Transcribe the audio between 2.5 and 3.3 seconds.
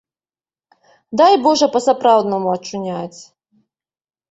ачуняць.